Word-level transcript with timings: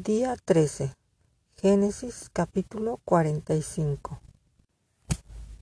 Día 0.00 0.36
13. 0.36 0.94
Génesis 1.60 2.30
capítulo 2.32 3.00
45. 3.04 4.20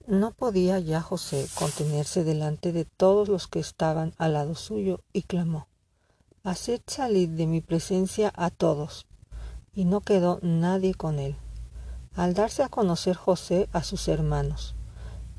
No 0.07 0.33
podía 0.33 0.79
ya 0.79 1.01
José 1.01 1.47
contenerse 1.55 2.23
delante 2.23 2.72
de 2.72 2.84
todos 2.84 3.30
los 3.30 3.49
que 3.49 3.60
estaban 3.60 4.12
al 4.18 4.34
lado 4.34 4.54
suyo 4.54 5.00
y 5.14 5.22
clamó, 5.22 5.68
Haced 6.44 6.83
salir 6.86 7.30
de 7.30 7.46
mi 7.46 7.62
presencia 7.62 8.30
a 8.36 8.50
todos. 8.50 9.07
Y 9.73 9.87
no 9.87 10.03
quedó 10.03 10.39
nadie 10.43 10.93
con 10.93 11.18
él. 11.18 11.34
Al 12.14 12.34
darse 12.34 12.62
a 12.62 12.68
conocer 12.68 13.16
José 13.16 13.71
a 13.73 13.82
sus 13.84 14.07
hermanos, 14.07 14.75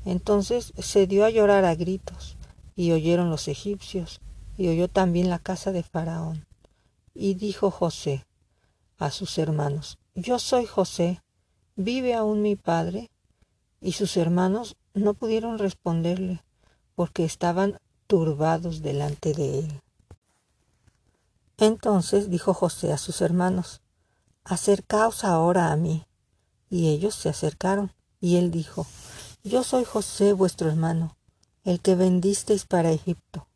entonces 0.06 0.72
se 0.76 1.06
dio 1.06 1.24
a 1.24 1.30
llorar 1.30 1.64
a 1.66 1.76
gritos, 1.76 2.36
y 2.74 2.90
oyeron 2.90 3.30
los 3.30 3.46
egipcios, 3.46 4.20
y 4.56 4.66
oyó 4.66 4.88
también 4.88 5.30
la 5.30 5.38
casa 5.38 5.70
de 5.70 5.84
Faraón. 5.84 6.46
Y 7.14 7.34
dijo 7.34 7.70
José, 7.70 8.24
a 8.98 9.10
sus 9.10 9.38
hermanos, 9.38 9.98
Yo 10.14 10.38
soy 10.38 10.66
José, 10.66 11.22
¿vive 11.76 12.14
aún 12.14 12.42
mi 12.42 12.56
padre? 12.56 13.10
Y 13.80 13.92
sus 13.92 14.16
hermanos 14.16 14.76
no 14.94 15.14
pudieron 15.14 15.58
responderle, 15.58 16.42
porque 16.94 17.24
estaban 17.24 17.78
turbados 18.08 18.82
delante 18.82 19.32
de 19.34 19.60
él. 19.60 19.80
Entonces 21.58 22.30
dijo 22.30 22.54
José 22.54 22.92
a 22.92 22.98
sus 22.98 23.20
hermanos, 23.20 23.80
Acercaos 24.44 25.24
ahora 25.24 25.72
a 25.72 25.76
mí. 25.76 26.04
Y 26.70 26.88
ellos 26.88 27.14
se 27.14 27.28
acercaron, 27.28 27.92
y 28.20 28.36
él 28.36 28.50
dijo, 28.50 28.86
Yo 29.44 29.62
soy 29.62 29.84
José 29.84 30.32
vuestro 30.32 30.68
hermano, 30.68 31.16
el 31.64 31.80
que 31.80 31.94
vendisteis 31.94 32.64
para 32.64 32.90
Egipto. 32.90 33.46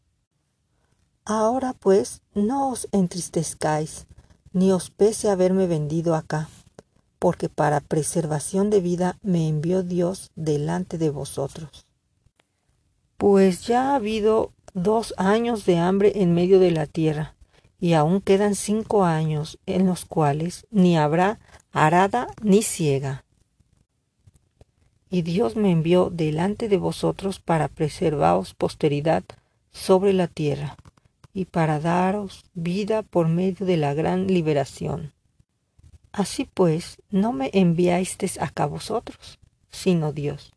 Ahora 1.25 1.73
pues, 1.73 2.20
no 2.34 2.70
os 2.70 2.89
entristezcáis, 2.93 4.06
ni 4.52 4.73
os 4.73 4.91
pese 4.91 5.30
haberme 5.30 5.66
vendido 5.66 6.15
acá, 6.15 6.48
porque 7.19 7.48
para 7.48 7.80
preservación 7.80 8.70
de 8.70 8.81
vida 8.81 9.17
me 9.22 9.48
envió 9.48 9.83
Dios 9.83 10.31
delante 10.34 10.98
de 10.98 11.11
vosotros. 11.11 11.86
Pues 13.17 13.67
ya 13.67 13.91
ha 13.91 13.94
habido 13.97 14.53
dos 14.75 15.14
años 15.17 15.64
de 15.64 15.78
hambre 15.78 16.12
en 16.17 16.34
medio 16.34 16.59
de 16.59 16.70
la 16.70 16.86
tierra, 16.86 17.34
y 17.81 17.94
aún 17.94 18.20
quedan 18.20 18.55
cinco 18.55 19.05
años 19.05 19.59
en 19.67 19.86
los 19.86 20.05
cuales 20.05 20.66
ni 20.70 20.97
habrá 20.97 21.39
arada 21.72 22.28
ni 22.42 22.62
ciega. 22.62 23.25
Y 25.11 25.22
Dios 25.22 25.56
me 25.56 25.70
envió 25.70 26.11
delante 26.11 26.69
de 26.69 26.77
vosotros 26.77 27.39
para 27.39 27.69
preservaros 27.69 28.55
posteridad 28.55 29.25
sobre 29.72 30.12
la 30.12 30.27
tierra 30.27 30.77
y 31.33 31.47
para 31.47 31.80
daros 31.80 32.44
vida 32.55 33.02
por 33.02 33.28
medio 33.28 33.66
de 33.66 33.77
la 33.77 33.94
gran 33.94 34.27
liberación. 34.27 35.12
Así 36.12 36.47
pues, 36.52 36.98
no 37.11 37.33
me 37.33 37.50
enviasteis 37.55 38.38
acá 38.41 38.66
vosotros, 38.66 39.38
sino 39.70 40.12
Dios, 40.12 40.53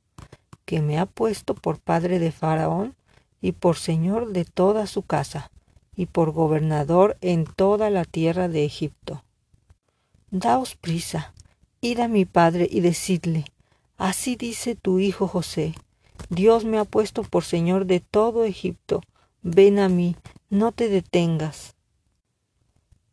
que 0.66 0.82
me 0.82 1.00
ha 1.00 1.06
puesto 1.06 1.56
por 1.56 1.80
padre 1.80 2.20
de 2.20 2.32
Faraón 2.32 2.96
y 3.42 3.54
por 3.54 3.78
señor 3.78 4.34
de 4.34 4.44
toda 4.44 4.86
su 4.88 5.04
casa, 5.04 5.52
y 5.96 6.08
por 6.08 6.32
gobernador 6.32 7.18
en 7.22 7.46
toda 7.46 7.90
la 7.90 8.04
tierra 8.04 8.50
de 8.50 8.66
Egipto. 8.66 9.24
Daos 10.30 10.76
prisa, 10.76 11.34
id 11.80 12.00
a 12.00 12.08
mi 12.10 12.26
padre 12.26 12.68
y 12.70 12.82
decidle, 12.82 13.46
así 13.98 14.36
dice 14.36 14.76
tu 14.76 15.00
hijo 15.00 15.28
José, 15.28 15.74
Dios 16.30 16.66
me 16.66 16.80
ha 16.80 16.86
puesto 16.86 17.24
por 17.24 17.44
señor 17.44 17.86
de 17.86 18.00
todo 18.02 18.44
Egipto, 18.44 19.02
ven 19.46 19.78
a 19.78 19.90
mí, 19.90 20.16
no 20.50 20.72
te 20.72 20.90
detengas. 20.90 21.76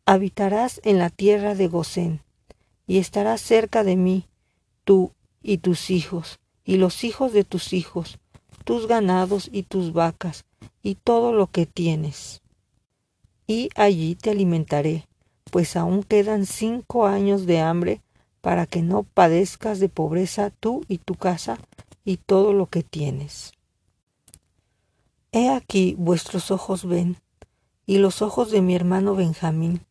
Habitarás 0.07 0.81
en 0.83 0.97
la 0.97 1.11
tierra 1.11 1.53
de 1.53 1.67
Gosén, 1.67 2.21
y 2.87 2.97
estarás 2.97 3.39
cerca 3.39 3.83
de 3.83 3.95
mí, 3.95 4.25
tú 4.83 5.11
y 5.43 5.59
tus 5.59 5.91
hijos, 5.91 6.39
y 6.65 6.77
los 6.77 7.03
hijos 7.03 7.33
de 7.33 7.43
tus 7.43 7.71
hijos, 7.71 8.17
tus 8.63 8.87
ganados 8.87 9.47
y 9.53 9.61
tus 9.61 9.93
vacas, 9.93 10.43
y 10.81 10.95
todo 10.95 11.33
lo 11.33 11.51
que 11.51 11.67
tienes. 11.67 12.41
Y 13.45 13.69
allí 13.75 14.15
te 14.15 14.31
alimentaré, 14.31 15.07
pues 15.51 15.75
aún 15.75 16.01
quedan 16.01 16.47
cinco 16.47 17.05
años 17.05 17.45
de 17.45 17.59
hambre 17.59 18.01
para 18.41 18.65
que 18.65 18.81
no 18.81 19.03
padezcas 19.03 19.79
de 19.79 19.87
pobreza 19.87 20.49
tú 20.49 20.83
y 20.87 20.97
tu 20.97 21.13
casa 21.13 21.59
y 22.03 22.17
todo 22.17 22.53
lo 22.53 22.65
que 22.65 22.81
tienes. 22.81 23.53
He 25.35 25.49
aquí 25.49 25.95
vuestros 25.97 26.51
ojos 26.51 26.85
ven, 26.85 27.17
y 27.87 27.97
los 27.97 28.21
ojos 28.21 28.51
de 28.51 28.61
mi 28.61 28.75
hermano 28.75 29.15
Benjamín, 29.15 29.83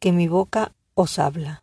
que 0.00 0.10
mi 0.10 0.26
boca 0.26 0.74
os 0.94 1.20
habla. 1.20 1.62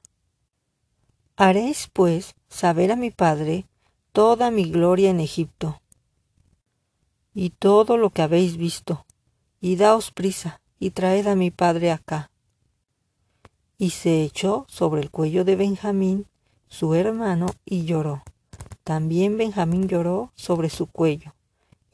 Haréis, 1.35 1.89
pues, 1.91 2.35
saber 2.47 2.89
a 2.89 2.95
mi 2.95 3.11
padre 3.11 3.65
toda 4.13 4.49
mi 4.49 4.71
gloria 4.71 5.09
en 5.09 5.19
Egipto, 5.19 5.81
y 7.33 7.49
todo 7.49 7.97
lo 7.97 8.11
que 8.11 8.21
habéis 8.21 8.55
visto, 8.55 9.05
y 9.59 9.75
daos 9.75 10.13
prisa, 10.13 10.61
y 10.79 10.91
traed 10.91 11.27
a 11.27 11.35
mi 11.35 11.51
padre 11.51 11.91
acá. 11.91 12.31
Y 13.77 13.89
se 13.89 14.23
echó 14.23 14.65
sobre 14.69 15.01
el 15.01 15.11
cuello 15.11 15.43
de 15.43 15.57
Benjamín, 15.57 16.27
su 16.69 16.93
hermano, 16.95 17.47
y 17.65 17.83
lloró. 17.83 18.23
También 18.85 19.35
Benjamín 19.35 19.89
lloró 19.89 20.31
sobre 20.35 20.69
su 20.69 20.87
cuello, 20.87 21.33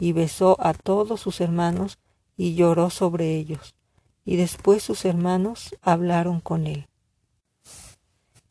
y 0.04 0.12
besó 0.12 0.58
a 0.60 0.74
todos 0.74 1.22
sus 1.22 1.40
hermanos, 1.40 1.98
y 2.36 2.56
lloró 2.56 2.90
sobre 2.90 3.38
ellos. 3.38 3.74
Y 4.26 4.36
después 4.36 4.84
sus 4.84 5.06
hermanos 5.06 5.78
hablaron 5.82 6.42
con 6.42 6.68
él. 6.68 6.90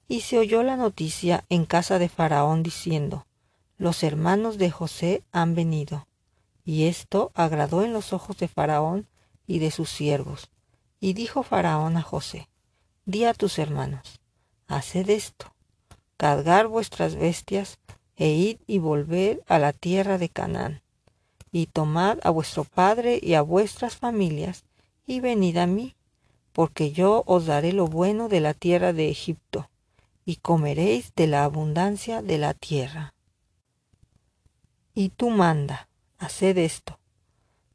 Y 0.09 0.23
se 0.23 0.39
oyó 0.39 0.63
la 0.63 0.77
noticia 0.77 1.45
en 1.51 1.67
casa 1.67 1.99
de 1.99 2.09
Faraón 2.09 2.63
diciendo, 2.63 3.27
Los 3.77 4.03
hermanos 4.03 4.57
de 4.57 4.71
José 4.71 5.25
han 5.31 5.55
venido. 5.55 6.07
Y 6.65 6.85
esto 6.85 7.33
agradó 7.35 7.83
en 7.83 7.93
los 7.93 8.15
ojos 8.15 8.39
de 8.39 8.49
Faraón 8.49 9.07
y 9.47 9.59
de 9.59 9.71
sus 9.71 9.91
siervos. 9.91 10.49
Y 11.01 11.13
dijo 11.13 11.43
Faraón 11.43 11.99
a 11.99 12.03
José, 12.03 12.49
Di 13.05 13.27
a 13.27 13.35
tus 13.35 13.59
hermanos, 13.59 14.23
haced 14.69 15.11
esto, 15.11 15.53
cargar 16.17 16.69
vuestras 16.69 17.15
bestias, 17.15 17.79
e 18.17 18.31
id 18.31 18.57
y 18.67 18.79
volved 18.79 19.41
a 19.49 19.59
la 19.59 19.75
tierra 19.75 20.17
de 20.17 20.31
Canaán 20.31 20.82
y 21.53 21.67
tomad 21.67 22.19
a 22.23 22.31
vuestro 22.31 22.65
padre 22.65 23.21
y 23.23 23.35
a 23.35 23.43
vuestras 23.43 23.95
familias, 23.95 24.65
y 25.07 25.21
venid 25.21 25.59
a 25.59 25.67
mí, 25.67 25.95
porque 26.53 26.93
yo 26.93 27.23
os 27.27 27.47
daré 27.47 27.73
lo 27.73 27.87
bueno 27.87 28.29
de 28.29 28.41
la 28.41 28.55
tierra 28.55 28.95
de 28.95 29.11
Egipto, 29.11 29.69
y 30.25 30.37
comeréis 30.37 31.15
de 31.15 31.27
la 31.27 31.45
abundancia 31.45 32.23
de 32.23 32.39
la 32.39 32.55
tierra. 32.55 33.13
Y 34.95 35.11
tú 35.11 35.29
manda, 35.29 35.89
haced 36.19 36.57
esto, 36.57 36.99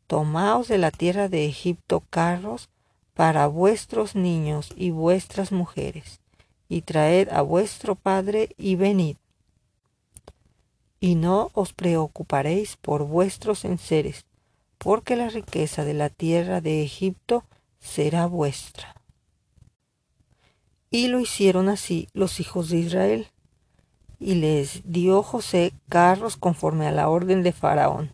tomaos 0.07 0.67
de 0.67 0.79
la 0.79 0.89
tierra 0.89 1.29
de 1.29 1.45
Egipto 1.45 2.03
carros 2.09 2.69
para 3.13 3.45
vuestros 3.47 4.15
niños 4.15 4.69
y 4.75 4.89
vuestras 4.89 5.51
mujeres, 5.51 6.19
y 6.67 6.81
traed 6.81 7.29
a 7.29 7.41
vuestro 7.41 7.95
padre 7.95 8.49
y 8.57 8.75
venid 8.75 9.17
y 10.99 11.15
no 11.15 11.51
os 11.53 11.73
preocuparéis 11.73 12.77
por 12.77 13.05
vuestros 13.05 13.65
enseres, 13.65 14.25
porque 14.77 15.15
la 15.15 15.29
riqueza 15.29 15.83
de 15.85 15.93
la 15.93 16.09
tierra 16.09 16.61
de 16.61 16.83
Egipto 16.83 17.43
será 17.79 18.25
vuestra. 18.25 18.95
Y 20.89 21.07
lo 21.07 21.19
hicieron 21.19 21.69
así 21.69 22.07
los 22.13 22.39
hijos 22.39 22.69
de 22.69 22.77
Israel, 22.77 23.27
y 24.19 24.35
les 24.35 24.81
dio 24.91 25.21
José 25.21 25.73
carros 25.89 26.37
conforme 26.37 26.87
a 26.87 26.91
la 26.91 27.09
orden 27.09 27.43
de 27.43 27.51
Faraón, 27.51 28.13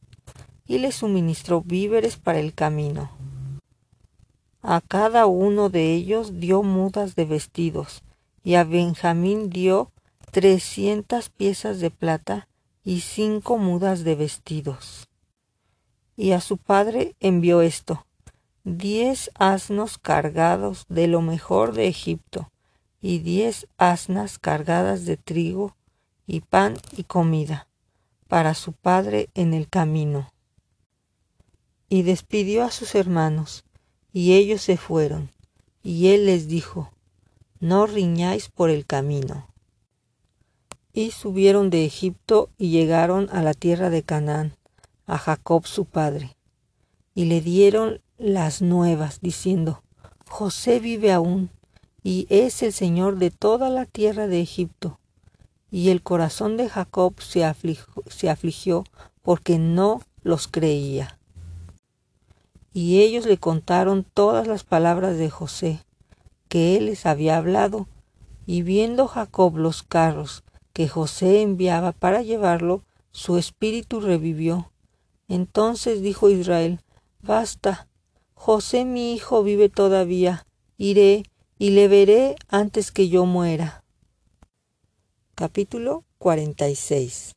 y 0.66 0.80
les 0.80 0.96
suministró 0.96 1.62
víveres 1.62 2.18
para 2.18 2.40
el 2.40 2.54
camino. 2.54 3.12
A 4.62 4.82
cada 4.82 5.26
uno 5.26 5.70
de 5.70 5.94
ellos 5.94 6.40
dio 6.40 6.64
mudas 6.64 7.16
de 7.16 7.26
vestidos, 7.26 8.02
y 8.44 8.56
a 8.56 8.64
Benjamín 8.64 9.50
dio 9.50 9.92
trescientas 10.32 11.30
piezas 11.30 11.80
de 11.80 11.92
plata 11.92 12.48
y 12.84 13.02
cinco 13.02 13.58
mudas 13.58 14.04
de 14.04 14.16
vestidos. 14.16 15.08
Y 16.16 16.32
a 16.32 16.42
su 16.42 16.58
padre 16.58 17.16
envió 17.20 17.62
esto, 17.62 18.06
diez 18.64 19.32
asnos 19.36 19.98
cargados 19.98 20.86
de 20.90 21.08
lo 21.08 21.22
mejor 21.22 21.74
de 21.74 21.88
Egipto, 21.88 22.52
y 23.02 23.20
diez 23.20 23.68
asnas 23.78 24.40
cargadas 24.40 25.06
de 25.06 25.18
trigo, 25.18 25.76
y 26.26 26.42
pan 26.42 26.76
y 26.96 27.04
comida, 27.04 27.68
para 28.28 28.54
su 28.54 28.74
padre 28.74 29.30
en 29.34 29.54
el 29.54 29.68
camino. 29.68 30.32
Y 31.90 32.04
despidió 32.04 32.64
a 32.64 32.72
sus 32.72 32.96
hermanos, 32.96 33.66
y 34.14 34.34
ellos 34.34 34.62
se 34.62 34.78
fueron, 34.78 35.32
y 35.82 36.10
él 36.10 36.26
les 36.26 36.48
dijo, 36.48 36.92
No 37.60 37.88
riñáis 37.88 38.50
por 38.50 38.70
el 38.70 38.86
camino. 38.86 39.53
Y 40.96 41.10
subieron 41.10 41.72
de 41.72 41.86
Egipto 41.86 42.52
y 42.56 42.70
llegaron 42.70 43.28
a 43.32 43.42
la 43.42 43.56
tierra 43.56 43.90
de 43.90 44.04
Canaán, 44.04 44.56
a 45.08 45.18
Jacob 45.18 45.66
su 45.66 45.86
padre. 45.86 46.38
Y 47.16 47.26
le 47.26 47.42
dieron 47.42 48.00
las 48.20 48.62
nuevas, 48.62 49.20
diciendo, 49.20 49.82
José 50.30 50.80
vive 50.80 51.12
aún, 51.12 51.50
y 52.04 52.28
es 52.30 52.62
el 52.62 52.74
Señor 52.74 53.18
de 53.18 53.32
toda 53.32 53.70
la 53.70 53.86
tierra 53.86 54.28
de 54.28 54.40
Egipto. 54.40 55.00
Y 55.72 55.90
el 55.90 56.04
corazón 56.04 56.58
de 56.58 56.70
Jacob 56.70 57.20
se 57.20 57.52
se 58.08 58.30
afligió 58.30 58.84
porque 59.24 59.58
no 59.58 60.00
los 60.22 60.48
creía. 60.48 61.18
Y 62.72 63.02
ellos 63.02 63.26
le 63.26 63.40
contaron 63.40 64.04
todas 64.04 64.46
las 64.46 64.64
palabras 64.64 65.18
de 65.18 65.32
José, 65.32 65.80
que 66.50 66.78
él 66.78 66.86
les 66.86 67.08
había 67.08 67.38
hablado, 67.38 67.88
y 68.46 68.62
viendo 68.62 69.08
Jacob 69.08 69.58
los 69.58 69.82
carros 69.82 70.44
que 70.74 70.88
José 70.90 71.42
enviaba 71.42 71.92
para 71.92 72.24
llevarlo, 72.24 72.84
su 73.12 73.38
espíritu 73.38 74.02
revivió. 74.02 74.72
Entonces 75.28 76.02
dijo 76.02 76.30
Israel, 76.30 76.82
Basta, 77.22 77.88
José 78.34 78.84
mi 78.84 79.14
hijo 79.14 79.44
vive 79.44 79.70
todavía, 79.70 80.46
iré 80.78 81.24
y 81.58 81.70
le 81.70 81.88
veré 81.88 82.36
antes 82.50 82.92
que 82.92 83.08
yo 83.08 83.26
muera. 83.26 83.84
Capítulo 85.36 86.04
46 86.18 87.36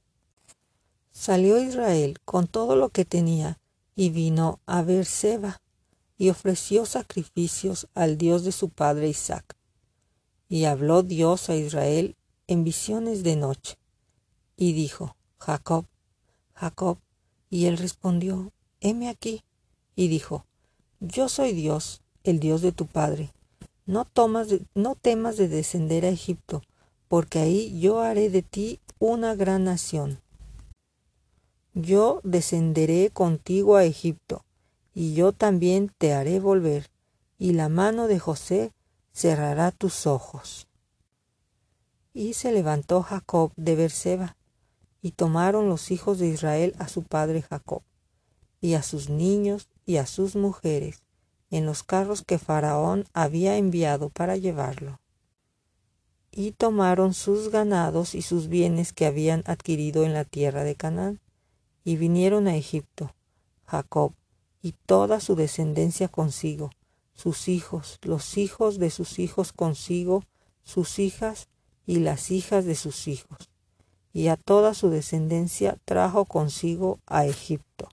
Salió 1.13 1.59
Israel 1.59 2.19
con 2.25 2.47
todo 2.47 2.75
lo 2.75 2.89
que 2.89 3.05
tenía 3.05 3.59
y 3.95 4.11
vino 4.11 4.61
a 4.67 4.83
Beerseba 4.83 5.63
y 6.19 6.31
ofreció 6.31 6.87
sacrificios 6.87 7.89
al 7.95 8.19
Dios 8.19 8.45
de 8.45 8.53
su 8.53 8.71
padre 8.71 9.09
Isaac. 9.09 9.57
Y 10.49 10.65
habló 10.65 11.03
Dios 11.03 11.49
a 11.49 11.57
Israel 11.57 12.17
en 12.47 12.65
visiones 12.65 13.23
de 13.23 13.37
noche 13.37 13.77
y 14.57 14.73
dijo, 14.73 15.17
Jacob, 15.39 15.87
Jacob, 16.55 16.99
y 17.51 17.67
él 17.67 17.77
respondió, 17.77 18.53
heme 18.81 19.09
aquí, 19.09 19.43
y 19.95 20.09
dijo, 20.09 20.45
yo 21.01 21.29
soy 21.29 21.53
Dios, 21.53 22.03
el 22.25 22.41
Dios 22.41 22.63
de 22.63 22.73
tu 22.73 22.87
padre. 22.87 23.33
No, 23.85 24.05
tomas 24.05 24.49
no 24.75 24.95
temas 24.95 25.37
de 25.37 25.49
descender 25.49 26.05
a 26.05 26.09
Egipto, 26.09 26.63
porque 27.09 27.39
ahí 27.39 27.79
yo 27.79 28.01
haré 28.01 28.31
de 28.31 28.43
ti 28.43 28.81
una 28.99 29.35
gran 29.35 29.65
nación. 29.65 30.21
Yo 31.75 32.21
descenderé 32.25 33.11
contigo 33.11 33.77
a 33.77 33.85
Egipto, 33.85 34.45
y 34.95 35.15
yo 35.15 35.33
también 35.33 35.93
te 35.99 36.15
haré 36.15 36.41
volver, 36.41 36.91
y 37.39 37.53
la 37.53 37.69
mano 37.69 38.09
de 38.09 38.19
José 38.19 38.73
cerrará 39.13 39.71
tus 39.71 40.07
ojos. 40.07 40.67
Y 42.19 42.33
se 42.33 42.51
levantó 42.51 43.03
Jacob 43.03 43.53
de 43.57 43.77
Berseba, 43.77 44.39
y 45.03 45.11
tomaron 45.11 45.69
los 45.69 45.91
hijos 45.91 46.19
de 46.19 46.29
Israel 46.29 46.75
a 46.79 46.89
su 46.89 47.03
padre 47.03 47.43
Jacob, 47.43 47.83
y 48.59 48.73
a 48.73 48.83
sus 48.83 49.11
niños 49.11 49.69
y 49.85 49.99
a 49.99 50.07
sus 50.07 50.35
mujeres, 50.35 51.03
en 51.51 51.67
los 51.67 51.83
carros 51.83 52.23
que 52.23 52.39
Faraón 52.39 53.05
había 53.13 53.59
enviado 53.59 54.09
para 54.09 54.39
llevarlo. 54.39 54.99
Y 56.31 56.53
tomaron 56.53 57.13
sus 57.13 57.51
ganados 57.51 58.15
y 58.15 58.23
sus 58.23 58.49
bienes 58.49 58.95
que 58.95 59.05
habían 59.05 59.43
adquirido 59.45 60.03
en 60.03 60.15
la 60.15 60.25
tierra 60.25 60.65
de 60.65 60.75
Canaán, 60.75 61.21
y 61.85 61.97
vinieron 61.97 62.49
a 62.49 62.57
Egipto, 62.57 63.15
Jacob 63.67 64.15
y 64.63 64.73
toda 64.87 65.21
su 65.21 65.35
descendencia 65.35 66.09
consigo, 66.09 66.71
sus 67.13 67.47
hijos, 67.49 67.99
los 68.01 68.39
hijos 68.39 68.79
de 68.79 68.89
sus 68.89 69.19
hijos 69.19 69.53
consigo, 69.53 70.25
sus 70.63 70.99
hijas 70.99 71.51
y 71.87 72.01
las 72.01 72.31
hijas 72.31 72.65
de 72.65 72.75
sus 72.75 73.09
hijos, 73.09 73.49
y 74.13 74.29
a 74.29 74.37
toda 74.37 74.75
su 74.75 74.91
descendencia 74.91 75.79
trajo 75.85 76.25
consigo 76.25 77.01
a 77.07 77.27
Egipto. 77.27 77.89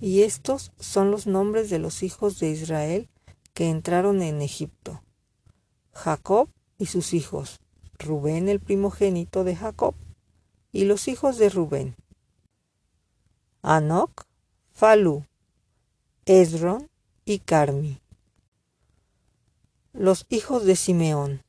Y 0.00 0.22
estos 0.22 0.72
son 0.78 1.10
los 1.10 1.26
nombres 1.26 1.70
de 1.70 1.78
los 1.78 2.02
hijos 2.02 2.38
de 2.38 2.50
Israel 2.50 3.08
que 3.52 3.70
entraron 3.70 4.22
en 4.22 4.42
Egipto. 4.42 5.02
Jacob 5.92 6.48
y 6.78 6.86
sus 6.86 7.14
hijos, 7.14 7.60
Rubén 7.98 8.48
el 8.48 8.60
primogénito 8.60 9.44
de 9.44 9.56
Jacob, 9.56 9.94
y 10.72 10.84
los 10.84 11.08
hijos 11.08 11.38
de 11.38 11.48
Rubén, 11.48 11.96
Anoc, 13.62 14.26
Falú, 14.72 15.24
Esron 16.26 16.90
y 17.24 17.38
Carmi. 17.38 18.00
Los 19.92 20.26
hijos 20.28 20.64
de 20.64 20.76
Simeón, 20.76 21.42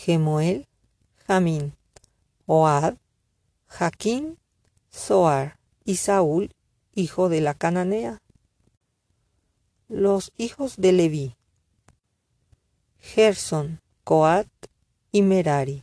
Gemuel, 0.00 0.66
Jamín, 1.26 1.74
Oad, 2.46 2.96
Jaquín, 3.66 4.38
Zoar 4.90 5.58
y 5.84 5.96
Saúl 5.96 6.54
hijo 6.94 7.28
de 7.28 7.42
la 7.42 7.52
cananea. 7.52 8.22
Los 9.88 10.32
hijos 10.38 10.76
de 10.78 10.92
Leví, 10.92 11.36
Gerson, 12.98 13.82
Coat 14.02 14.48
y 15.12 15.20
Merari. 15.20 15.82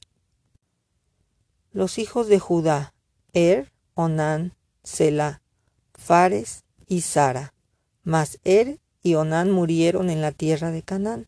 Los 1.72 2.00
hijos 2.00 2.28
de 2.28 2.40
Judá, 2.40 2.96
Er, 3.34 3.72
Onán, 3.94 4.56
Selah, 4.84 5.44
Fares 5.94 6.64
y 6.88 7.02
Sara. 7.02 7.54
Mas 8.04 8.40
Er 8.44 8.80
y 9.04 9.14
Onán 9.14 9.52
murieron 9.52 10.10
en 10.10 10.22
la 10.22 10.32
tierra 10.32 10.72
de 10.72 10.82
Canaán. 10.82 11.28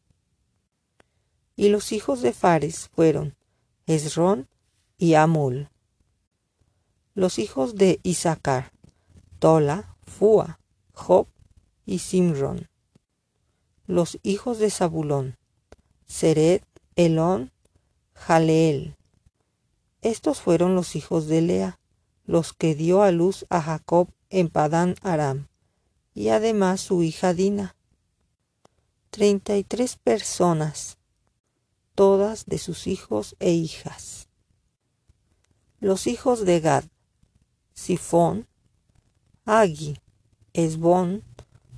Y 1.59 1.67
los 1.67 1.91
hijos 1.91 2.21
de 2.21 2.31
Fares 2.31 2.87
fueron 2.95 3.35
Esrón 3.85 4.47
y 4.97 5.15
Amul. 5.15 5.67
Los 7.15 7.37
hijos 7.37 7.75
de 7.75 7.99
Isaacar, 8.01 8.71
Tola, 9.39 9.97
Fua, 10.03 10.61
Job 10.93 11.27
y 11.85 11.99
Simron. 11.99 12.69
Los 13.87 14.19
hijos 14.23 14.59
de 14.59 14.69
Zabulón, 14.69 15.37
Seret, 16.05 16.63
Elón, 16.95 17.51
Jaleel. 18.13 18.95
Estos 20.01 20.39
fueron 20.39 20.75
los 20.75 20.95
hijos 20.95 21.27
de 21.27 21.41
Lea, 21.41 21.81
los 22.23 22.53
que 22.53 22.73
dio 22.73 23.03
a 23.03 23.11
luz 23.11 23.45
a 23.49 23.61
Jacob 23.61 24.07
en 24.29 24.47
Padán 24.47 24.95
Aram, 25.01 25.49
y 26.13 26.29
además 26.29 26.79
su 26.79 27.03
hija 27.03 27.33
Dina. 27.33 27.75
Treinta 29.09 29.57
y 29.57 29.65
tres 29.65 29.97
personas, 29.97 30.98
todas 31.99 32.45
de 32.45 32.59
sus 32.59 32.87
hijos 32.87 33.35
e 33.39 33.51
hijas. 33.51 34.29
Los 35.81 36.07
hijos 36.07 36.45
de 36.45 36.61
Gad, 36.61 36.85
Sifón, 37.73 38.47
Agi, 39.43 39.99
Esbón, 40.53 41.25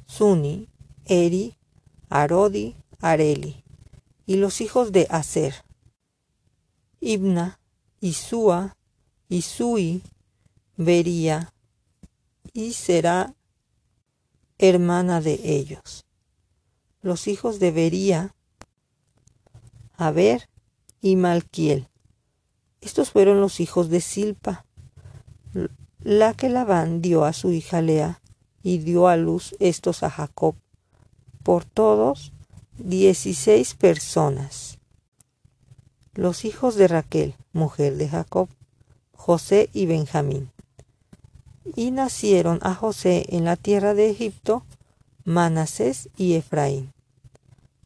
Suni, 0.06 0.70
Eri, 1.06 1.58
Arodi, 2.08 2.76
Areli, 3.00 3.64
y 4.28 4.36
los 4.36 4.62
hijos 4.62 4.92
de 4.92 5.08
Aser, 5.10 5.56
Ibna, 7.00 7.60
Isua, 8.00 8.78
Isui, 9.28 10.04
Bería, 10.78 11.52
y 12.54 12.74
será 12.74 13.34
hermana 14.60 15.20
de 15.20 15.40
ellos. 15.44 16.06
Los 17.02 17.28
hijos 17.28 17.58
de 17.58 17.72
Bería, 17.72 18.36
Aber 20.02 20.50
y 21.00 21.16
Malquiel. 21.16 21.88
Estos 22.82 23.12
fueron 23.12 23.40
los 23.40 23.60
hijos 23.60 23.90
de 23.90 24.02
Silpa, 24.02 24.66
la 26.00 26.34
que 26.34 26.50
Labán 26.50 27.04
dio 27.04 27.24
a 27.24 27.34
su 27.34 27.52
hija 27.52 27.84
Lea, 27.84 28.20
y 28.64 28.80
dio 28.80 29.08
a 29.08 29.16
luz 29.16 29.56
estos 29.60 30.02
a 30.02 30.10
Jacob. 30.10 30.56
Por 31.44 31.66
todos, 31.66 32.34
dieciséis 32.80 33.76
personas. 33.76 34.80
Los 36.16 36.46
hijos 36.46 36.74
de 36.74 36.88
Raquel, 36.88 37.36
mujer 37.54 37.96
de 37.98 38.10
Jacob, 38.10 38.50
José 39.14 39.70
y 39.72 39.86
Benjamín. 39.86 40.50
Y 41.76 41.92
nacieron 41.92 42.58
a 42.64 42.74
José 42.74 43.28
en 43.30 43.46
la 43.46 43.56
tierra 43.56 43.94
de 43.94 44.10
Egipto 44.10 44.66
Manasés 45.26 46.10
y 46.18 46.34
Efraín, 46.34 46.92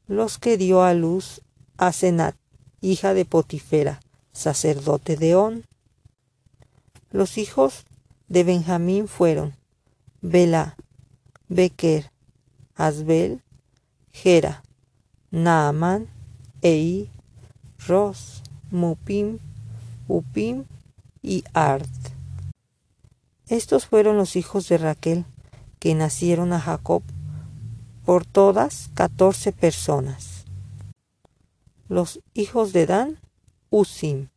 los 0.08 0.38
que 0.38 0.56
dio 0.56 0.84
a 0.84 0.94
luz 0.94 1.42
a 1.78 1.92
Senat, 1.92 2.36
hija 2.82 3.14
de 3.14 3.26
Potifera, 3.26 4.00
sacerdote 4.32 5.18
de 5.18 5.36
On. 5.36 5.64
Los 7.12 7.38
hijos 7.38 7.86
de 8.28 8.44
Benjamín 8.44 9.08
fueron 9.08 9.56
Bela, 10.22 10.76
Bequer, 11.48 12.12
Asbel, 12.76 13.42
Gera, 14.12 14.64
Naaman, 15.32 16.08
Ei, 16.62 17.10
Ros, 17.88 18.42
Mupim, 18.72 19.40
Upim 20.08 20.66
y 21.22 21.44
Ard. 21.54 21.88
Estos 23.48 23.86
fueron 23.86 24.18
los 24.18 24.36
hijos 24.36 24.68
de 24.68 24.78
Raquel 24.78 25.26
que 25.80 25.94
nacieron 25.94 26.52
a 26.52 26.60
Jacob, 26.60 27.04
por 28.06 28.26
todas 28.26 28.90
catorce 28.94 29.52
personas. 29.52 30.35
Los 31.88 32.22
hijos 32.34 32.74
de 32.74 32.86
Dan, 32.86 33.20
Usim. 33.70 34.30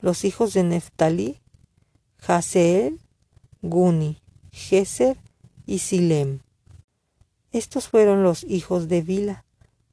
Los 0.00 0.24
hijos 0.24 0.52
de 0.52 0.62
Neftalí, 0.62 1.40
Haseel, 2.26 3.00
Guni, 3.62 4.20
Geser 4.52 5.16
y 5.64 5.78
Silem. 5.78 6.40
Estos 7.52 7.88
fueron 7.88 8.22
los 8.22 8.44
hijos 8.44 8.88
de 8.88 9.00
Bila, 9.00 9.44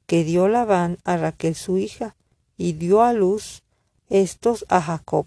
que 0.06 0.24
dio 0.24 0.48
Labán 0.48 0.98
a 1.04 1.16
Raquel 1.16 1.54
su 1.54 1.78
hija, 1.78 2.16
y 2.58 2.74
dio 2.74 3.02
a 3.02 3.14
luz 3.14 3.62
estos 4.10 4.66
a 4.68 4.82
Jacob, 4.82 5.26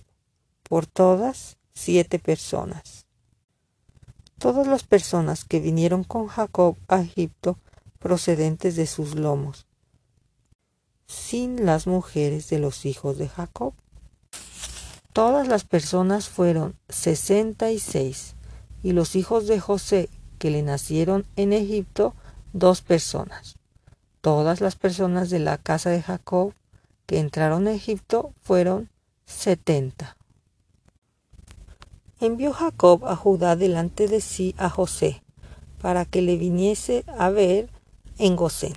por 0.62 0.86
todas 0.86 1.58
siete 1.74 2.20
personas. 2.20 3.08
Todas 4.38 4.68
las 4.68 4.84
personas 4.84 5.44
que 5.44 5.60
vinieron 5.60 6.04
con 6.04 6.28
Jacob 6.28 6.78
a 6.88 7.02
Egipto 7.02 7.58
procedentes 7.98 8.76
de 8.76 8.86
sus 8.86 9.16
lomos, 9.16 9.66
sin 11.08 11.66
las 11.66 11.88
mujeres 11.88 12.50
de 12.50 12.60
los 12.60 12.86
hijos 12.86 13.18
de 13.18 13.28
Jacob. 13.28 13.74
Todas 15.14 15.48
las 15.48 15.64
personas 15.64 16.30
fueron 16.30 16.76
sesenta 16.90 17.72
y 17.72 17.80
seis, 17.80 18.36
y 18.84 18.92
los 18.92 19.16
hijos 19.16 19.48
de 19.48 19.60
José 19.60 20.10
que 20.38 20.52
le 20.52 20.62
nacieron 20.62 21.26
en 21.36 21.54
Egipto, 21.54 22.14
dos 22.54 22.82
personas. 22.82 23.58
Todas 24.22 24.62
las 24.62 24.76
personas 24.76 25.30
de 25.30 25.40
la 25.40 25.58
casa 25.58 25.90
de 25.90 26.02
Jacob 26.02 26.54
que 27.06 27.20
entraron 27.20 27.68
a 27.68 27.74
Egipto 27.74 28.34
fueron 28.42 28.90
setenta. 29.26 30.18
Envió 32.20 32.52
Jacob 32.52 33.06
a 33.06 33.16
Judá 33.16 33.56
delante 33.56 34.08
de 34.08 34.22
sí 34.22 34.54
a 34.58 34.70
José, 34.70 35.24
para 35.82 36.06
que 36.06 36.22
le 36.22 36.38
viniese 36.38 37.06
a 37.18 37.30
ver 37.30 37.70
en 38.18 38.36
Gosén. 38.36 38.74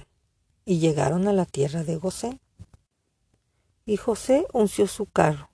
Y 0.65 0.79
llegaron 0.79 1.27
a 1.29 1.33
la 1.33 1.47
tierra 1.47 1.85
de 1.85 1.97
Gosén. 1.97 2.41
Y 3.87 3.97
José 3.97 4.47
unció 4.53 4.87
su 4.87 5.07
carro, 5.07 5.51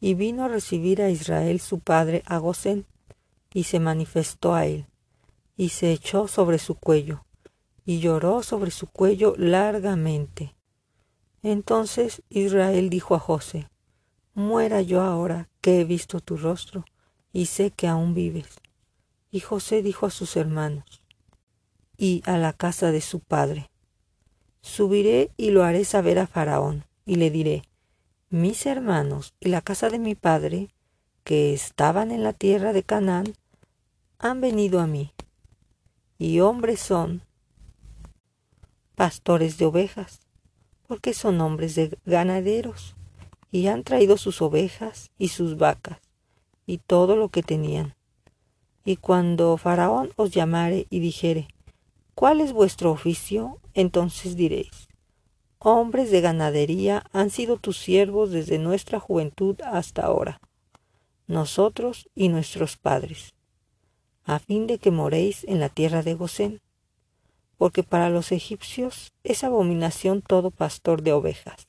y 0.00 0.14
vino 0.14 0.44
a 0.44 0.48
recibir 0.48 1.00
a 1.00 1.10
Israel 1.10 1.60
su 1.60 1.80
padre 1.80 2.22
a 2.26 2.38
Gosén, 2.38 2.86
y 3.52 3.64
se 3.64 3.80
manifestó 3.80 4.54
a 4.54 4.66
él, 4.66 4.86
y 5.56 5.70
se 5.70 5.92
echó 5.92 6.28
sobre 6.28 6.58
su 6.58 6.74
cuello, 6.74 7.24
y 7.86 8.00
lloró 8.00 8.42
sobre 8.42 8.70
su 8.70 8.86
cuello 8.86 9.34
largamente. 9.38 10.54
Entonces 11.42 12.22
Israel 12.28 12.90
dijo 12.90 13.14
a 13.14 13.20
José, 13.20 13.68
Muera 14.34 14.82
yo 14.82 15.00
ahora 15.00 15.48
que 15.60 15.80
he 15.80 15.84
visto 15.84 16.20
tu 16.20 16.36
rostro, 16.36 16.84
y 17.32 17.46
sé 17.46 17.70
que 17.70 17.86
aún 17.86 18.14
vives. 18.14 18.60
Y 19.30 19.40
José 19.40 19.82
dijo 19.82 20.06
a 20.06 20.10
sus 20.10 20.36
hermanos, 20.36 21.02
y 21.96 22.22
a 22.26 22.36
la 22.38 22.52
casa 22.52 22.90
de 22.90 23.00
su 23.00 23.20
padre, 23.20 23.70
Subiré 24.64 25.30
y 25.36 25.50
lo 25.50 25.62
haré 25.62 25.84
saber 25.84 26.18
a 26.18 26.26
Faraón, 26.26 26.86
y 27.04 27.16
le 27.16 27.30
diré, 27.30 27.64
Mis 28.30 28.64
hermanos 28.64 29.34
y 29.38 29.50
la 29.50 29.60
casa 29.60 29.90
de 29.90 29.98
mi 29.98 30.14
padre, 30.14 30.70
que 31.22 31.52
estaban 31.52 32.10
en 32.10 32.22
la 32.22 32.32
tierra 32.32 32.72
de 32.72 32.82
Canaán, 32.82 33.34
han 34.18 34.40
venido 34.40 34.80
a 34.80 34.86
mí, 34.86 35.12
y 36.18 36.40
hombres 36.40 36.80
son 36.80 37.20
pastores 38.94 39.58
de 39.58 39.66
ovejas, 39.66 40.20
porque 40.88 41.12
son 41.12 41.42
hombres 41.42 41.74
de 41.74 41.98
ganaderos, 42.06 42.96
y 43.52 43.66
han 43.66 43.84
traído 43.84 44.16
sus 44.16 44.40
ovejas 44.40 45.10
y 45.18 45.28
sus 45.28 45.58
vacas, 45.58 45.98
y 46.64 46.78
todo 46.78 47.16
lo 47.16 47.28
que 47.28 47.42
tenían. 47.42 47.96
Y 48.82 48.96
cuando 48.96 49.58
Faraón 49.58 50.10
os 50.16 50.30
llamare 50.30 50.86
y 50.88 51.00
dijere, 51.00 51.48
¿cuál 52.14 52.40
es 52.40 52.54
vuestro 52.54 52.90
oficio? 52.90 53.60
Entonces 53.74 54.36
diréis, 54.36 54.88
hombres 55.58 56.10
de 56.10 56.20
ganadería 56.20 57.04
han 57.12 57.30
sido 57.30 57.58
tus 57.58 57.76
siervos 57.76 58.30
desde 58.30 58.58
nuestra 58.58 58.98
juventud 58.98 59.60
hasta 59.62 60.02
ahora, 60.02 60.40
nosotros 61.26 62.08
y 62.14 62.28
nuestros 62.28 62.76
padres 62.76 63.34
a 64.24 64.38
fin 64.38 64.66
de 64.66 64.78
que 64.78 64.90
moréis 64.90 65.44
en 65.44 65.60
la 65.60 65.68
tierra 65.68 66.02
de 66.02 66.14
Gosén, 66.14 66.60
porque 67.58 67.82
para 67.82 68.10
los 68.10 68.32
egipcios 68.32 69.12
es 69.22 69.44
abominación 69.44 70.22
todo 70.22 70.50
pastor 70.50 71.02
de 71.02 71.12
ovejas. 71.12 71.68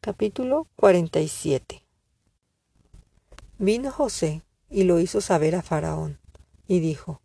Capítulo 0.00 0.66
47 0.76 1.82
Vino 3.58 3.90
José 3.90 4.42
y 4.68 4.82
lo 4.82 4.98
hizo 4.98 5.20
saber 5.20 5.54
a 5.54 5.62
Faraón, 5.62 6.18
y 6.66 6.80
dijo, 6.80 7.20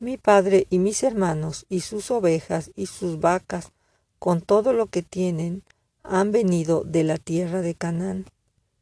Mi 0.00 0.16
padre 0.16 0.66
y 0.70 0.80
mis 0.80 1.04
hermanos 1.04 1.66
y 1.68 1.80
sus 1.80 2.10
ovejas 2.10 2.72
y 2.74 2.86
sus 2.86 3.20
vacas, 3.20 3.70
con 4.18 4.40
todo 4.40 4.72
lo 4.72 4.86
que 4.86 5.02
tienen, 5.02 5.62
han 6.02 6.32
venido 6.32 6.82
de 6.82 7.04
la 7.04 7.18
tierra 7.18 7.60
de 7.60 7.76
Canaán, 7.76 8.26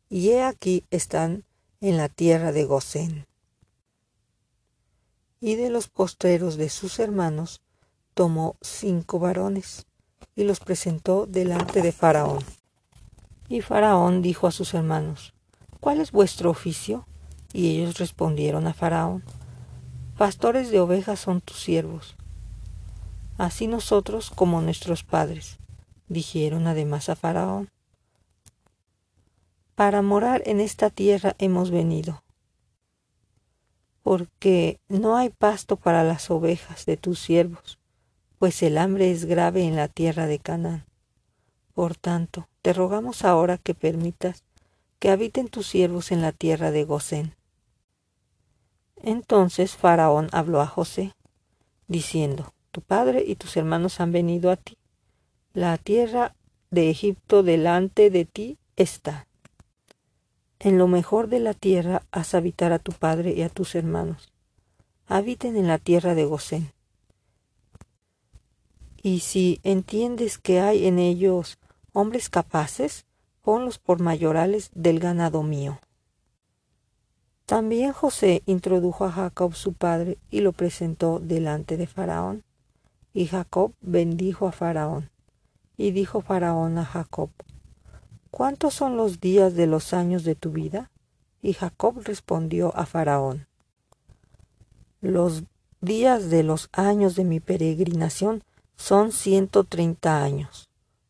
y 0.08 0.30
he 0.30 0.42
aquí 0.42 0.84
están 0.90 1.44
en 1.82 1.98
la 1.98 2.08
tierra 2.08 2.52
de 2.52 2.64
Gosén 2.64 3.28
y 5.40 5.54
de 5.54 5.70
los 5.70 5.88
postreros 5.88 6.56
de 6.56 6.68
sus 6.68 6.98
hermanos 6.98 7.60
tomó 8.14 8.56
cinco 8.60 9.18
varones 9.18 9.86
y 10.34 10.44
los 10.44 10.60
presentó 10.60 11.26
delante 11.26 11.82
de 11.82 11.92
Faraón. 11.92 12.40
Y 13.48 13.60
Faraón 13.60 14.20
dijo 14.22 14.46
a 14.46 14.50
sus 14.50 14.74
hermanos, 14.74 15.34
¿cuál 15.80 16.00
es 16.00 16.12
vuestro 16.12 16.50
oficio? 16.50 17.06
Y 17.52 17.78
ellos 17.78 17.98
respondieron 17.98 18.66
a 18.66 18.74
Faraón, 18.74 19.22
Pastores 20.18 20.70
de 20.70 20.80
ovejas 20.80 21.20
son 21.20 21.40
tus 21.40 21.58
siervos. 21.60 22.16
Así 23.38 23.68
nosotros 23.68 24.30
como 24.30 24.60
nuestros 24.60 25.04
padres, 25.04 25.58
dijeron 26.08 26.66
además 26.66 27.08
a 27.08 27.16
Faraón. 27.16 27.70
Para 29.76 30.02
morar 30.02 30.42
en 30.44 30.60
esta 30.60 30.90
tierra 30.90 31.36
hemos 31.38 31.70
venido 31.70 32.22
porque 34.08 34.80
no 34.88 35.18
hay 35.18 35.28
pasto 35.28 35.76
para 35.76 36.02
las 36.02 36.30
ovejas 36.30 36.86
de 36.86 36.96
tus 36.96 37.18
siervos, 37.18 37.78
pues 38.38 38.62
el 38.62 38.78
hambre 38.78 39.10
es 39.10 39.26
grave 39.26 39.64
en 39.64 39.76
la 39.76 39.86
tierra 39.86 40.26
de 40.26 40.38
Canaán. 40.38 40.86
Por 41.74 41.94
tanto, 41.94 42.48
te 42.62 42.72
rogamos 42.72 43.22
ahora 43.22 43.58
que 43.58 43.74
permitas 43.74 44.44
que 44.98 45.10
habiten 45.10 45.48
tus 45.48 45.66
siervos 45.66 46.10
en 46.10 46.22
la 46.22 46.32
tierra 46.32 46.70
de 46.70 46.84
Gosén. 46.84 47.37
Entonces 49.02 49.76
Faraón 49.76 50.28
habló 50.32 50.60
a 50.60 50.66
José, 50.66 51.14
diciendo, 51.86 52.52
Tu 52.70 52.80
padre 52.80 53.24
y 53.26 53.36
tus 53.36 53.56
hermanos 53.56 54.00
han 54.00 54.12
venido 54.12 54.50
a 54.50 54.56
ti. 54.56 54.76
La 55.52 55.78
tierra 55.78 56.34
de 56.70 56.90
Egipto 56.90 57.42
delante 57.42 58.10
de 58.10 58.24
ti 58.24 58.58
está. 58.76 59.26
En 60.58 60.76
lo 60.76 60.88
mejor 60.88 61.28
de 61.28 61.38
la 61.38 61.54
tierra 61.54 62.02
haz 62.10 62.34
habitar 62.34 62.72
a 62.72 62.78
tu 62.78 62.92
padre 62.92 63.32
y 63.32 63.42
a 63.42 63.48
tus 63.48 63.74
hermanos. 63.74 64.32
Habiten 65.06 65.56
en 65.56 65.68
la 65.68 65.78
tierra 65.78 66.14
de 66.14 66.24
Gosén. 66.24 66.72
Y 69.02 69.20
si 69.20 69.60
entiendes 69.62 70.38
que 70.38 70.60
hay 70.60 70.86
en 70.86 70.98
ellos 70.98 71.58
hombres 71.92 72.28
capaces, 72.28 73.06
ponlos 73.42 73.78
por 73.78 74.00
mayorales 74.00 74.70
del 74.74 74.98
ganado 74.98 75.42
mío. 75.42 75.78
También 77.48 77.92
José 77.94 78.42
introdujo 78.44 79.06
a 79.06 79.10
Jacob 79.10 79.54
su 79.54 79.72
padre 79.72 80.18
y 80.30 80.42
lo 80.42 80.52
presentó 80.52 81.18
delante 81.18 81.78
de 81.78 81.86
Faraón. 81.86 82.44
Y 83.14 83.24
Jacob 83.24 83.72
bendijo 83.80 84.46
a 84.46 84.52
Faraón. 84.52 85.08
Y 85.78 85.92
dijo 85.92 86.20
Faraón 86.20 86.76
a 86.76 86.84
Jacob, 86.84 87.30
¿Cuántos 88.30 88.74
son 88.74 88.98
los 88.98 89.18
días 89.20 89.54
de 89.54 89.66
los 89.66 89.94
años 89.94 90.24
de 90.24 90.34
tu 90.34 90.50
vida? 90.50 90.90
Y 91.40 91.54
Jacob 91.54 92.02
respondió 92.04 92.76
a 92.76 92.84
Faraón, 92.84 93.46
Los 95.00 95.44
días 95.80 96.28
de 96.28 96.42
los 96.42 96.68
años 96.72 97.14
de 97.14 97.24
mi 97.24 97.40
peregrinación 97.40 98.42
son 98.76 99.10
ciento 99.10 99.64
treinta 99.64 100.22
años. 100.22 100.68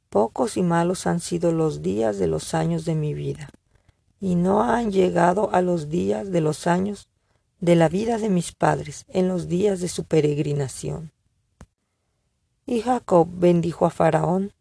Pocos 0.09 0.57
y 0.57 0.63
malos 0.63 1.09
han 1.09 1.19
sido 1.19 1.51
los 1.51 1.83
días 1.83 2.17
de 2.21 2.29
los 2.29 2.55
años 2.55 2.85
de 2.85 2.95
mi 2.95 3.13
vida, 3.13 3.51
y 4.21 4.35
no 4.35 4.63
han 4.63 4.91
llegado 4.91 5.53
a 5.53 5.63
los 5.63 5.89
días 5.89 6.31
de 6.31 6.41
los 6.41 6.67
años 6.67 7.09
de 7.61 7.77
la 7.77 7.89
vida 7.89 8.19
de 8.19 8.29
mis 8.29 8.53
padres 8.53 9.05
en 9.09 9.29
los 9.29 9.49
días 9.49 9.81
de 9.81 9.89
su 9.89 10.05
peregrinación. 10.05 11.13
Y 12.67 12.83
Jacob 12.83 13.29
bendijo 13.31 13.87
a 13.87 13.91
Faraón 13.91 14.53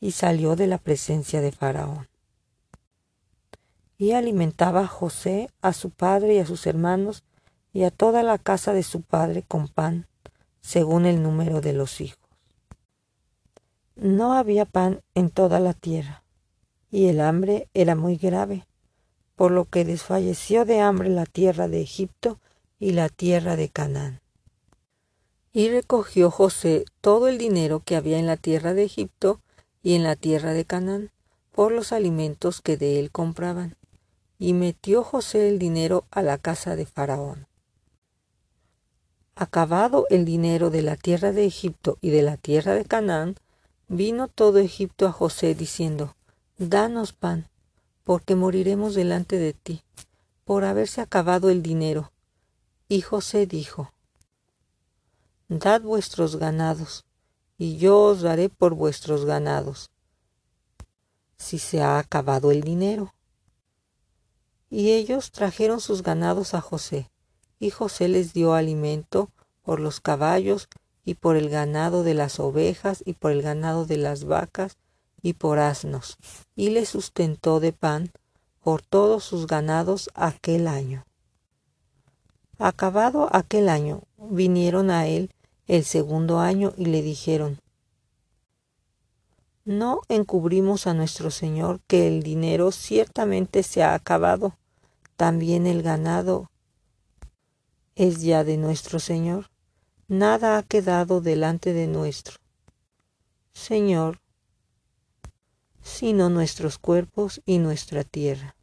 y 0.00 0.12
salió 0.12 0.56
de 0.56 0.66
la 0.66 0.78
presencia 0.78 1.40
de 1.40 1.52
Faraón. 1.52 2.08
Y 3.98 4.12
alimentaba 4.12 4.82
a 4.82 4.86
José, 4.86 5.50
a 5.62 5.72
su 5.72 5.90
padre 5.90 6.34
y 6.34 6.38
a 6.38 6.46
sus 6.46 6.66
hermanos, 6.66 7.24
y 7.72 7.84
a 7.84 7.90
toda 7.90 8.22
la 8.22 8.38
casa 8.38 8.72
de 8.72 8.82
su 8.82 9.02
padre 9.02 9.42
con 9.42 9.68
pan, 9.68 10.06
según 10.60 11.06
el 11.06 11.22
número 11.22 11.60
de 11.60 11.72
los 11.72 12.00
hijos. 12.00 12.18
No 13.96 14.34
había 14.34 14.66
pan 14.66 15.00
en 15.14 15.30
toda 15.30 15.60
la 15.60 15.72
tierra, 15.72 16.22
y 16.90 17.08
el 17.08 17.20
hambre 17.20 17.68
era 17.72 17.94
muy 17.94 18.16
grave, 18.16 18.66
por 19.36 19.52
lo 19.52 19.64
que 19.66 19.84
desfalleció 19.84 20.64
de 20.64 20.80
hambre 20.80 21.08
la 21.08 21.26
tierra 21.26 21.68
de 21.68 21.80
Egipto 21.80 22.40
y 22.80 22.92
la 22.92 23.08
tierra 23.08 23.54
de 23.54 23.68
Canaán. 23.68 24.20
Y 25.52 25.68
recogió 25.68 26.30
José 26.30 26.84
todo 27.00 27.28
el 27.28 27.38
dinero 27.38 27.80
que 27.84 27.96
había 27.96 28.18
en 28.18 28.26
la 28.26 28.36
tierra 28.36 28.74
de 28.74 28.82
Egipto 28.82 29.40
y 29.82 29.94
en 29.94 30.02
la 30.02 30.16
tierra 30.16 30.52
de 30.52 30.64
Canaán, 30.64 31.10
por 31.52 31.70
los 31.70 31.92
alimentos 31.92 32.60
que 32.60 32.76
de 32.76 32.98
él 32.98 33.10
compraban. 33.10 33.76
Y 34.38 34.52
metió 34.52 35.04
José 35.04 35.48
el 35.48 35.58
dinero 35.58 36.04
a 36.10 36.20
la 36.22 36.36
casa 36.36 36.76
de 36.76 36.84
Faraón. 36.84 37.46
Acabado 39.34 40.06
el 40.10 40.24
dinero 40.24 40.70
de 40.70 40.82
la 40.82 40.96
tierra 40.96 41.32
de 41.32 41.46
Egipto 41.46 41.96
y 42.00 42.10
de 42.10 42.22
la 42.22 42.36
tierra 42.36 42.74
de 42.74 42.84
Canaán, 42.84 43.36
Vino 43.88 44.26
todo 44.26 44.58
Egipto 44.58 45.06
a 45.06 45.12
José 45.12 45.54
diciendo, 45.54 46.16
Danos 46.58 47.12
pan, 47.12 47.48
porque 48.06 48.36
moriremos 48.36 48.94
delante 48.94 49.36
de 49.36 49.52
ti, 49.52 49.82
por 50.44 50.64
haberse 50.64 51.00
acabado 51.00 51.50
el 51.50 51.60
dinero. 51.60 52.12
Y 52.86 53.00
José 53.00 53.48
dijo, 53.48 53.92
Dad 55.48 55.82
vuestros 55.82 56.36
ganados, 56.36 57.04
y 57.58 57.78
yo 57.78 58.00
os 58.00 58.22
daré 58.22 58.48
por 58.48 58.74
vuestros 58.74 59.24
ganados, 59.24 59.90
si 61.36 61.58
se 61.58 61.82
ha 61.82 61.98
acabado 61.98 62.52
el 62.52 62.60
dinero. 62.60 63.12
Y 64.70 64.92
ellos 64.92 65.32
trajeron 65.32 65.80
sus 65.80 66.04
ganados 66.04 66.54
a 66.54 66.60
José, 66.60 67.10
y 67.58 67.70
José 67.70 68.06
les 68.06 68.32
dio 68.32 68.54
alimento 68.54 69.32
por 69.62 69.80
los 69.80 69.98
caballos 69.98 70.68
y 71.04 71.14
por 71.14 71.34
el 71.34 71.50
ganado 71.50 72.04
de 72.04 72.14
las 72.14 72.38
ovejas 72.38 73.02
y 73.04 73.14
por 73.14 73.32
el 73.32 73.42
ganado 73.42 73.84
de 73.84 73.96
las 73.96 74.22
vacas 74.22 74.78
y 75.26 75.32
por 75.32 75.58
asnos, 75.58 76.18
y 76.54 76.70
les 76.70 76.88
sustentó 76.88 77.58
de 77.58 77.72
pan 77.72 78.12
por 78.62 78.80
todos 78.80 79.24
sus 79.24 79.48
ganados 79.48 80.08
aquel 80.14 80.68
año. 80.68 81.04
Acabado 82.58 83.28
aquel 83.32 83.68
año, 83.68 84.02
vinieron 84.16 84.90
a 84.90 85.08
él 85.08 85.30
el 85.66 85.84
segundo 85.84 86.38
año 86.38 86.72
y 86.76 86.84
le 86.84 87.02
dijeron, 87.02 87.58
No 89.64 90.00
encubrimos 90.08 90.86
a 90.86 90.94
nuestro 90.94 91.32
Señor 91.32 91.80
que 91.88 92.06
el 92.06 92.22
dinero 92.22 92.70
ciertamente 92.70 93.64
se 93.64 93.82
ha 93.82 93.94
acabado, 93.94 94.56
también 95.16 95.66
el 95.66 95.82
ganado 95.82 96.52
es 97.96 98.22
ya 98.22 98.44
de 98.44 98.58
nuestro 98.58 99.00
Señor 99.00 99.50
nada 100.06 100.56
ha 100.56 100.62
quedado 100.62 101.20
delante 101.20 101.72
de 101.72 101.88
nuestro 101.88 102.36
Señor, 103.52 104.20
sino 105.86 106.28
nuestros 106.30 106.78
cuerpos 106.78 107.40
y 107.46 107.58
nuestra 107.58 108.02
tierra. 108.02 108.56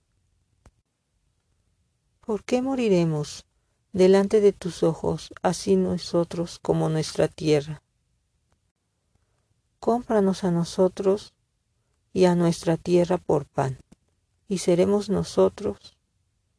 ¿Por 2.19 2.43
qué 2.43 2.61
moriremos 2.61 3.45
delante 3.93 4.41
de 4.41 4.51
tus 4.51 4.83
ojos, 4.83 5.33
así 5.41 5.77
nosotros 5.77 6.59
como 6.59 6.89
nuestra 6.89 7.29
tierra? 7.29 7.81
Cómpranos 9.79 10.43
a 10.43 10.51
nosotros 10.51 11.33
y 12.11 12.25
a 12.25 12.35
nuestra 12.35 12.75
tierra 12.75 13.17
por 13.17 13.45
pan, 13.45 13.79
y 14.49 14.57
seremos 14.57 15.09
nosotros 15.09 15.97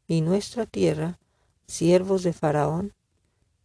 y 0.09 0.23
nuestra 0.23 0.65
tierra 0.65 1.19
siervos 1.67 2.23
de 2.23 2.33
Faraón 2.33 2.95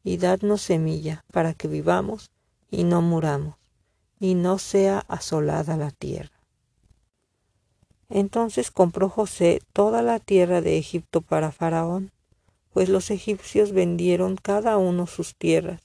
y 0.03 0.17
dadnos 0.17 0.61
semilla 0.61 1.23
para 1.31 1.53
que 1.53 1.69
vivamos 1.69 2.29
y 2.69 2.83
no 2.83 3.01
muramos, 3.01 3.55
y 4.19 4.35
no 4.35 4.59
sea 4.59 4.99
asolada 5.07 5.77
la 5.77 5.91
tierra. 5.91 6.38
Entonces 8.09 8.71
compró 8.71 9.07
José 9.07 9.61
toda 9.71 10.01
la 10.01 10.19
tierra 10.19 10.61
de 10.61 10.77
Egipto 10.77 11.21
para 11.21 11.51
Faraón, 11.51 12.11
pues 12.73 12.89
los 12.89 13.11
egipcios 13.11 13.71
vendieron 13.71 14.35
cada 14.35 14.77
uno 14.77 15.07
sus 15.07 15.35
tierras, 15.35 15.81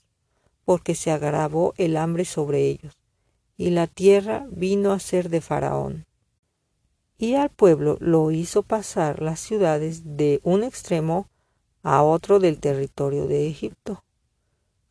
porque 0.64 0.94
se 0.94 1.10
agravó 1.10 1.74
el 1.76 1.96
hambre 1.96 2.24
sobre 2.24 2.66
ellos, 2.68 2.96
y 3.56 3.70
la 3.70 3.86
tierra 3.86 4.46
vino 4.50 4.92
a 4.92 4.98
ser 4.98 5.28
de 5.28 5.40
Faraón. 5.40 6.06
Y 7.18 7.34
al 7.34 7.50
pueblo 7.50 7.96
lo 8.00 8.30
hizo 8.30 8.62
pasar 8.62 9.22
las 9.22 9.40
ciudades 9.40 10.02
de 10.16 10.40
un 10.42 10.64
extremo 10.64 11.28
a 11.82 12.02
otro 12.02 12.40
del 12.40 12.58
territorio 12.58 13.26
de 13.26 13.46
Egipto. 13.46 14.02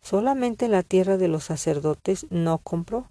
Solamente 0.02 0.68
la 0.68 0.84
tierra 0.84 1.18
de 1.18 1.28
los 1.28 1.46
sacerdotes 1.46 2.28
no 2.30 2.60
compró, 2.60 3.08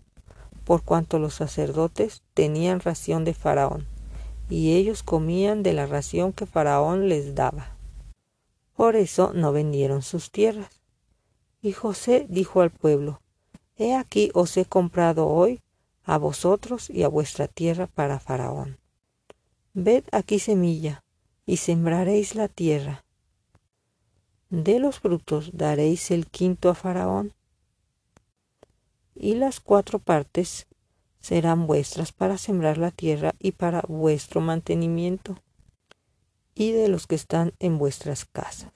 por 0.64 0.83
cuanto 0.83 1.19
los 1.19 1.35
sacerdotes 1.35 2.23
tenían 2.35 2.81
ración 2.81 3.25
de 3.25 3.35
Faraón, 3.35 3.87
y 4.53 4.75
ellos 4.75 5.03
comían 5.03 5.63
de 5.63 5.73
la 5.73 5.87
ración 5.87 6.35
que 6.35 6.45
Faraón 6.45 7.09
les 7.09 7.35
daba. 7.35 7.75
Por 8.77 8.97
eso 8.97 9.33
no 9.33 9.51
vendieron 9.51 10.03
sus 10.03 10.31
tierras. 10.31 10.83
Y 11.62 11.73
José 11.73 12.27
dijo 12.29 12.61
al 12.61 12.71
pueblo, 12.71 13.23
He 13.79 13.95
aquí 13.95 14.31
os 14.35 14.55
he 14.59 14.67
comprado 14.67 15.27
hoy 15.27 15.62
a 16.05 16.19
vosotros 16.19 16.91
y 16.91 17.03
a 17.03 17.09
vuestra 17.09 17.49
tierra 17.49 17.87
para 17.87 18.21
Faraón. 18.21 18.77
Ved 19.73 20.05
aquí 20.12 20.38
semilla, 20.38 21.03
y 21.47 21.57
sembraréis 21.57 22.35
la 22.35 22.49
tierra, 22.49 23.07
de 24.51 24.79
los 24.81 25.01
frutos 25.01 25.51
daréis 25.55 26.11
el 26.11 26.27
quinto 26.27 26.69
a 26.69 26.75
Faraón, 26.75 27.33
y 29.15 29.35
las 29.35 29.61
cuatro 29.61 29.99
partes 29.99 30.67
serán 31.23 31.67
vuestras 31.69 32.13
para 32.13 32.37
sembrar 32.37 32.77
la 32.77 32.91
tierra 32.91 33.35
y 33.39 33.53
para 33.53 33.83
vuestro 33.89 34.41
mantenimiento, 34.41 35.39
y 36.55 36.73
de 36.73 36.89
los 36.89 37.07
que 37.07 37.15
están 37.15 37.55
en 37.61 37.79
vuestras 37.79 38.25
casas, 38.27 38.73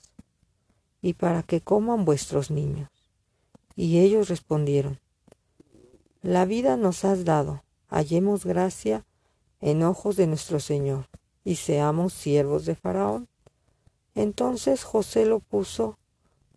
y 1.02 1.14
para 1.14 1.42
que 1.42 1.60
coman 1.60 2.04
vuestros 2.04 2.50
niños. 2.50 2.88
Y 3.74 3.98
ellos 3.98 4.28
respondieron, 4.28 5.00
La 6.22 6.46
vida 6.46 6.76
nos 6.76 7.04
has 7.04 7.24
dado, 7.24 7.64
hallemos 7.88 8.46
gracia 8.46 9.04
en 9.60 9.82
ojos 9.82 10.16
de 10.16 10.28
nuestro 10.28 10.60
Señor, 10.60 11.08
y 11.44 11.56
seamos 11.56 12.12
siervos 12.12 12.64
de 12.64 12.76
Faraón. 12.76 13.28
Entonces 14.14 14.84
José 14.84 15.26
lo 15.26 15.40
puso 15.40 15.98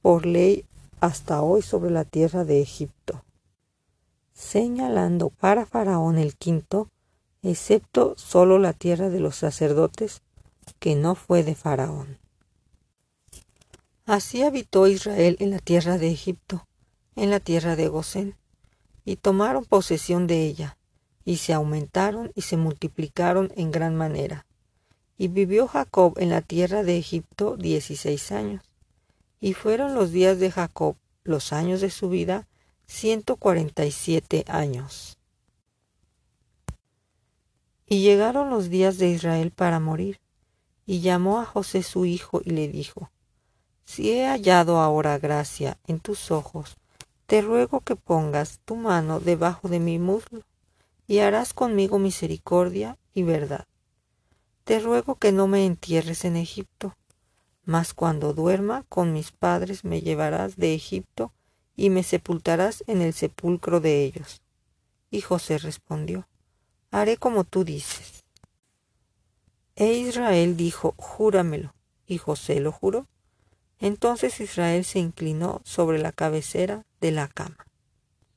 por 0.04 0.26
ley 0.26 0.66
hasta 1.02 1.42
hoy 1.42 1.64
sobre 1.64 1.90
la 1.90 2.06
tierra 2.06 2.46
de 2.46 2.62
Egipto, 2.62 3.24
señalando 4.40 5.30
para 5.30 5.66
Faraón 5.66 6.18
el 6.18 6.36
quinto, 6.36 6.90
excepto 7.44 8.16
solo 8.18 8.58
la 8.58 8.72
tierra 8.72 9.10
de 9.10 9.20
los 9.20 9.36
sacerdotes, 9.36 10.22
que 10.80 10.96
no 10.96 11.16
fue 11.16 11.44
de 11.44 11.56
Faraón. 11.56 12.18
Así 14.06 14.42
habitó 14.42 14.88
Israel 14.88 15.36
en 15.40 15.52
la 15.52 15.60
tierra 15.60 15.98
de 15.98 16.10
Egipto, 16.10 16.66
en 17.18 17.30
la 17.30 17.42
tierra 17.42 17.76
de 17.76 17.90
Gosén, 17.90 18.36
y 19.04 19.18
tomaron 19.18 19.66
posesión 19.66 20.26
de 20.26 20.46
ella, 20.46 20.78
y 21.26 21.38
se 21.38 21.54
aumentaron 21.54 22.32
y 22.34 22.42
se 22.42 22.56
multiplicaron 22.56 23.52
en 23.58 23.72
gran 23.72 23.96
manera. 23.96 24.46
Y 25.18 25.28
vivió 25.28 25.68
Jacob 25.68 26.14
en 26.18 26.30
la 26.30 26.42
tierra 26.42 26.84
de 26.84 26.98
Egipto 26.98 27.58
dieciséis 27.58 28.32
años. 28.32 28.64
Y 29.42 29.54
fueron 29.54 29.94
los 29.94 30.12
días 30.12 30.40
de 30.40 30.50
Jacob, 30.50 30.96
los 31.24 31.52
años 31.52 31.82
de 31.82 31.90
su 31.90 32.10
vida, 32.10 32.48
ciento 32.90 33.38
cuarenta 33.38 33.86
y 33.86 33.92
siete 33.92 34.44
años. 34.50 35.18
Y 37.86 38.02
llegaron 38.02 38.50
los 38.50 38.70
días 38.70 38.98
de 38.98 39.08
Israel 39.10 39.52
para 39.52 39.80
morir. 39.80 40.20
Y 40.86 41.00
llamó 41.00 41.40
a 41.40 41.46
José 41.46 41.84
su 41.84 42.06
hijo 42.06 42.42
y 42.44 42.50
le 42.50 42.68
dijo, 42.68 43.12
Si 43.86 44.12
he 44.12 44.26
hallado 44.26 44.80
ahora 44.80 45.18
gracia 45.20 45.78
en 45.88 46.00
tus 46.00 46.32
ojos, 46.32 46.78
te 47.28 47.42
ruego 47.42 47.80
que 47.80 47.96
pongas 47.96 48.60
tu 48.66 48.76
mano 48.76 49.20
debajo 49.20 49.70
de 49.70 49.80
mi 49.80 50.00
muslo, 50.00 50.42
y 51.08 51.20
harás 51.20 51.54
conmigo 51.54 52.00
misericordia 52.00 52.98
y 53.14 53.24
verdad 53.24 53.70
te 54.70 54.80
ruego 54.80 55.16
que 55.16 55.32
no 55.32 55.48
me 55.48 55.66
entierres 55.66 56.26
en 56.26 56.36
Egipto, 56.36 56.96
mas 57.66 57.96
cuando 57.96 58.36
duerma 58.36 58.86
con 58.88 59.14
mis 59.14 59.32
padres 59.32 59.84
me 59.84 60.02
llevarás 60.02 60.58
de 60.58 60.76
Egipto 60.76 61.34
y 61.80 61.90
me 61.90 62.04
sepultarás 62.04 62.84
en 62.88 63.02
el 63.02 63.14
sepulcro 63.14 63.80
de 63.80 64.04
ellos. 64.04 64.42
Y 65.10 65.22
José 65.22 65.58
respondió, 65.58 66.28
haré 66.92 67.16
como 67.16 67.46
tú 67.46 67.64
dices. 67.64 68.26
E 69.78 69.94
Israel 69.94 70.58
dijo, 70.58 70.94
júramelo. 70.98 71.74
Y 72.06 72.18
José 72.18 72.60
lo 72.60 72.74
juró. 72.74 73.08
Entonces 73.80 74.42
Israel 74.42 74.84
se 74.84 75.00
inclinó 75.00 75.62
sobre 75.64 76.00
la 76.00 76.12
cabecera 76.12 76.86
de 77.00 77.12
la 77.12 77.30
cama. 77.30 77.66